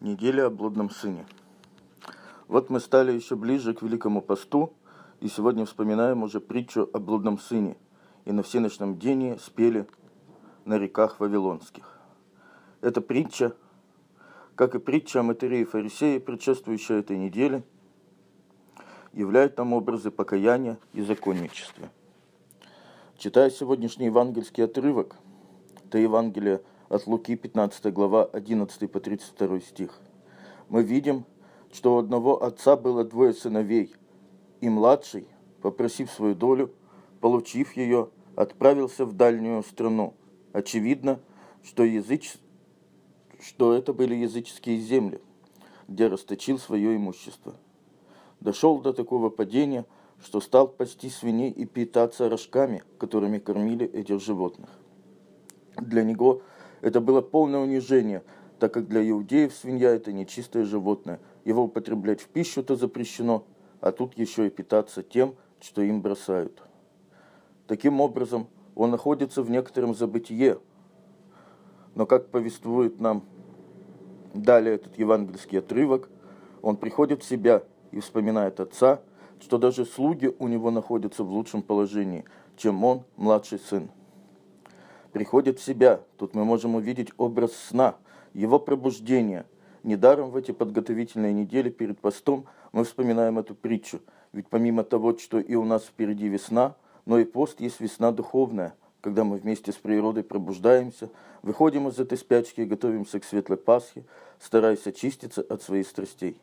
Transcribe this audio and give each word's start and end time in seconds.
Неделя 0.00 0.46
о 0.46 0.50
блудном 0.50 0.90
сыне. 0.90 1.24
Вот 2.48 2.68
мы 2.68 2.80
стали 2.80 3.12
еще 3.12 3.34
ближе 3.34 3.72
к 3.72 3.80
Великому 3.80 4.20
посту, 4.20 4.74
и 5.20 5.28
сегодня 5.28 5.64
вспоминаем 5.64 6.22
уже 6.22 6.38
притчу 6.38 6.90
о 6.92 6.98
блудном 6.98 7.38
сыне, 7.38 7.78
и 8.26 8.32
на 8.32 8.42
всеночном 8.42 8.98
дне 8.98 9.38
спели 9.38 9.86
на 10.66 10.76
реках 10.76 11.18
Вавилонских. 11.18 11.98
Эта 12.82 13.00
притча, 13.00 13.56
как 14.54 14.74
и 14.74 14.78
притча 14.78 15.20
о 15.20 15.22
матере 15.22 15.62
и 15.62 15.64
фарисее, 15.64 16.20
предшествующая 16.20 16.98
этой 16.98 17.16
неделе, 17.16 17.62
являет 19.14 19.56
нам 19.56 19.72
образы 19.72 20.10
покаяния 20.10 20.78
и 20.92 21.00
законничества. 21.00 21.88
Читая 23.16 23.48
сегодняшний 23.48 24.06
евангельский 24.06 24.64
отрывок, 24.64 25.16
это 25.86 25.96
Евангелие– 25.96 26.60
от 26.88 27.06
Луки 27.06 27.36
15 27.36 27.92
глава 27.92 28.24
11 28.24 28.90
по 28.90 29.00
32 29.00 29.60
стих. 29.60 30.00
Мы 30.68 30.82
видим, 30.82 31.24
что 31.72 31.96
у 31.96 31.98
одного 31.98 32.42
отца 32.42 32.76
было 32.76 33.04
двое 33.04 33.32
сыновей, 33.32 33.94
и 34.60 34.68
младший, 34.68 35.28
попросив 35.62 36.10
свою 36.10 36.34
долю, 36.34 36.72
получив 37.20 37.76
ее, 37.76 38.08
отправился 38.36 39.04
в 39.04 39.14
дальнюю 39.14 39.62
страну. 39.62 40.14
Очевидно, 40.52 41.20
что, 41.62 41.82
языч... 41.84 42.34
что 43.40 43.74
это 43.74 43.92
были 43.92 44.14
языческие 44.14 44.78
земли, 44.78 45.20
где 45.88 46.06
расточил 46.06 46.58
свое 46.58 46.96
имущество. 46.96 47.54
Дошел 48.40 48.78
до 48.80 48.92
такого 48.92 49.28
падения, 49.28 49.84
что 50.22 50.40
стал 50.40 50.68
пасти 50.68 51.10
свиней 51.10 51.50
и 51.50 51.66
питаться 51.66 52.28
рожками, 52.28 52.82
которыми 52.98 53.38
кормили 53.38 53.86
этих 53.86 54.20
животных. 54.20 54.70
Для 55.76 56.04
него– 56.04 56.42
это 56.80 57.00
было 57.00 57.20
полное 57.20 57.60
унижение, 57.60 58.22
так 58.58 58.72
как 58.72 58.88
для 58.88 59.08
иудеев 59.08 59.52
свинья– 59.52 59.90
это 59.94 60.12
нечистое 60.12 60.64
животное. 60.64 61.20
Его 61.44 61.64
употреблять 61.64 62.20
в 62.20 62.28
пищу-то 62.28 62.76
запрещено, 62.76 63.44
а 63.80 63.92
тут 63.92 64.16
еще 64.16 64.46
и 64.46 64.50
питаться 64.50 65.02
тем, 65.02 65.34
что 65.60 65.82
им 65.82 66.02
бросают. 66.02 66.62
Таким 67.66 68.00
образом, 68.00 68.48
он 68.74 68.90
находится 68.90 69.42
в 69.42 69.50
некотором 69.50 69.94
забытие. 69.94 70.58
Но 71.94 72.06
как 72.06 72.28
повествует 72.28 73.00
нам 73.00 73.24
далее 74.34 74.74
этот 74.74 74.98
евангельский 74.98 75.58
отрывок, 75.58 76.10
он 76.62 76.76
приходит 76.76 77.22
в 77.22 77.28
себя 77.28 77.62
и 77.90 78.00
вспоминает 78.00 78.60
отца, 78.60 79.00
что 79.40 79.58
даже 79.58 79.86
слуги 79.86 80.34
у 80.38 80.48
него 80.48 80.70
находятся 80.70 81.24
в 81.24 81.30
лучшем 81.30 81.62
положении, 81.62 82.24
чем 82.56 82.84
он, 82.84 83.04
младший 83.16 83.58
сын 83.58 83.90
приходит 85.16 85.58
в 85.58 85.64
себя. 85.64 86.02
Тут 86.18 86.34
мы 86.34 86.44
можем 86.44 86.74
увидеть 86.74 87.08
образ 87.16 87.56
сна, 87.56 87.96
его 88.34 88.58
пробуждения. 88.58 89.46
Недаром 89.82 90.28
в 90.28 90.36
эти 90.36 90.52
подготовительные 90.52 91.32
недели 91.32 91.70
перед 91.70 91.98
постом 91.98 92.44
мы 92.72 92.84
вспоминаем 92.84 93.38
эту 93.38 93.54
притчу. 93.54 94.02
Ведь 94.34 94.46
помимо 94.50 94.84
того, 94.84 95.16
что 95.16 95.40
и 95.40 95.54
у 95.54 95.64
нас 95.64 95.84
впереди 95.84 96.28
весна, 96.28 96.76
но 97.06 97.18
и 97.18 97.24
пост 97.24 97.62
есть 97.62 97.80
весна 97.80 98.12
духовная, 98.12 98.74
когда 99.00 99.24
мы 99.24 99.38
вместе 99.38 99.72
с 99.72 99.76
природой 99.76 100.22
пробуждаемся, 100.22 101.08
выходим 101.40 101.88
из 101.88 101.98
этой 101.98 102.18
спячки 102.18 102.60
и 102.60 102.66
готовимся 102.66 103.18
к 103.18 103.24
светлой 103.24 103.56
Пасхе, 103.56 104.04
стараясь 104.38 104.86
очиститься 104.86 105.40
от 105.40 105.62
своих 105.62 105.86
страстей. 105.86 106.36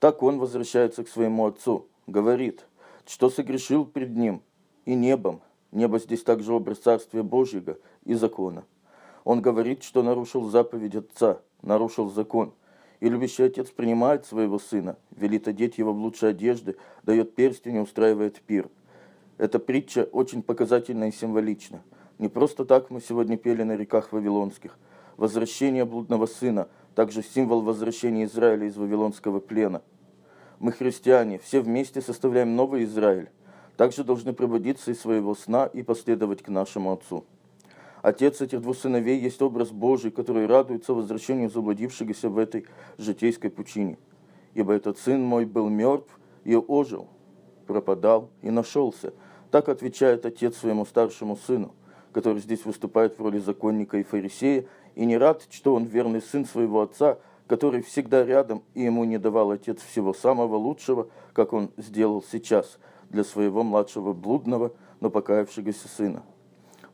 Так 0.00 0.22
он 0.22 0.38
возвращается 0.38 1.04
к 1.04 1.08
своему 1.08 1.44
отцу, 1.44 1.88
говорит, 2.06 2.64
что 3.06 3.28
согрешил 3.28 3.84
пред 3.84 4.16
ним 4.16 4.40
и 4.86 4.94
небом, 4.94 5.42
Небо 5.72 5.98
здесь 5.98 6.22
также 6.22 6.52
образ 6.52 6.78
Царствия 6.78 7.22
Божьего 7.22 7.76
и 8.04 8.14
закона. 8.14 8.64
Он 9.24 9.42
говорит, 9.42 9.82
что 9.82 10.02
нарушил 10.02 10.48
заповедь 10.48 10.96
Отца, 10.96 11.40
нарушил 11.62 12.10
закон. 12.10 12.52
И 13.00 13.08
любящий 13.08 13.44
отец 13.44 13.70
принимает 13.70 14.26
своего 14.26 14.58
сына, 14.58 14.96
велит 15.14 15.46
одеть 15.46 15.78
его 15.78 15.92
в 15.92 15.98
лучшие 15.98 16.30
одежды, 16.30 16.76
дает 17.04 17.34
перстень 17.34 17.76
и 17.76 17.80
устраивает 17.80 18.40
пир. 18.40 18.68
Эта 19.36 19.60
притча 19.60 20.08
очень 20.10 20.42
показательна 20.42 21.08
и 21.08 21.12
символична. 21.12 21.82
Не 22.18 22.28
просто 22.28 22.64
так 22.64 22.90
мы 22.90 23.00
сегодня 23.00 23.36
пели 23.36 23.62
на 23.62 23.76
реках 23.76 24.12
Вавилонских. 24.12 24.76
Возвращение 25.16 25.84
блудного 25.84 26.26
сына, 26.26 26.68
также 26.96 27.22
символ 27.22 27.60
возвращения 27.60 28.24
Израиля 28.24 28.66
из 28.66 28.76
вавилонского 28.76 29.38
плена. 29.38 29.82
Мы, 30.58 30.72
христиане, 30.72 31.38
все 31.38 31.60
вместе 31.60 32.00
составляем 32.00 32.56
новый 32.56 32.82
Израиль 32.82 33.30
также 33.78 34.02
должны 34.02 34.32
пробудиться 34.32 34.90
из 34.90 35.00
своего 35.00 35.36
сна 35.36 35.66
и 35.66 35.84
последовать 35.84 36.42
к 36.42 36.48
нашему 36.48 36.92
Отцу. 36.92 37.24
Отец 38.02 38.40
этих 38.40 38.60
двух 38.60 38.76
сыновей 38.76 39.20
есть 39.20 39.40
образ 39.40 39.70
Божий, 39.70 40.10
который 40.10 40.46
радуется 40.46 40.94
возвращению 40.94 41.48
заблудившегося 41.48 42.28
в 42.28 42.38
этой 42.38 42.66
житейской 42.98 43.50
пучине. 43.50 43.96
Ибо 44.54 44.72
этот 44.72 44.98
сын 44.98 45.22
мой 45.22 45.44
был 45.44 45.68
мертв 45.68 46.10
и 46.42 46.56
ожил, 46.56 47.06
пропадал 47.68 48.30
и 48.42 48.50
нашелся. 48.50 49.14
Так 49.52 49.68
отвечает 49.68 50.26
отец 50.26 50.56
своему 50.56 50.84
старшему 50.84 51.36
сыну, 51.36 51.72
который 52.12 52.40
здесь 52.40 52.64
выступает 52.64 53.16
в 53.16 53.22
роли 53.22 53.38
законника 53.38 53.96
и 53.98 54.02
фарисея, 54.02 54.66
и 54.96 55.06
не 55.06 55.16
рад, 55.16 55.46
что 55.50 55.76
он 55.76 55.84
верный 55.84 56.20
сын 56.20 56.46
своего 56.46 56.80
отца, 56.80 57.18
который 57.46 57.82
всегда 57.82 58.24
рядом, 58.24 58.64
и 58.74 58.82
ему 58.82 59.04
не 59.04 59.18
давал 59.18 59.52
отец 59.52 59.80
всего 59.82 60.12
самого 60.12 60.56
лучшего, 60.56 61.06
как 61.32 61.52
он 61.52 61.70
сделал 61.76 62.24
сейчас– 62.28 62.80
для 63.10 63.24
своего 63.24 63.62
младшего 63.62 64.12
блудного, 64.12 64.72
но 65.00 65.10
покаявшегося 65.10 65.88
сына. 65.88 66.22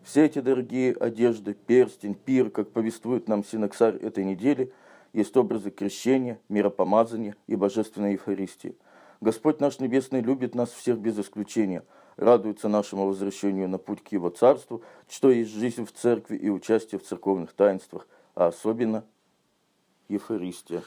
Все 0.02 0.26
эти 0.26 0.40
дорогие 0.40 0.92
одежды, 0.92 1.54
перстень, 1.54 2.14
пир, 2.14 2.50
как 2.50 2.70
повествует 2.70 3.26
нам 3.26 3.42
синоксарь 3.42 3.96
этой 3.96 4.24
недели, 4.24 4.72
есть 5.14 5.36
образы 5.36 5.70
крещения, 5.70 6.38
миропомазания 6.48 7.36
и 7.46 7.56
божественной 7.56 8.12
Евхаристии. 8.12 8.76
Господь 9.20 9.60
наш 9.60 9.78
Небесный 9.78 10.20
любит 10.20 10.54
нас 10.54 10.70
всех 10.70 10.98
без 10.98 11.18
исключения, 11.18 11.84
радуется 12.16 12.68
нашему 12.68 13.06
возвращению 13.06 13.68
на 13.68 13.78
путь 13.78 14.02
к 14.02 14.08
Его 14.08 14.28
Царству, 14.28 14.82
что 15.08 15.30
есть 15.30 15.50
жизнь 15.50 15.86
в 15.86 15.92
Церкви 15.92 16.36
и 16.36 16.50
участие 16.50 16.98
в 16.98 17.04
церковных 17.04 17.52
таинствах, 17.54 18.06
а 18.34 18.48
особенно 18.48 19.04
Евхаристия. 20.08 20.82